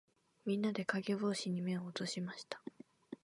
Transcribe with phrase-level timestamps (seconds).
[0.47, 2.59] みんなで、かげぼうしに目を落としました。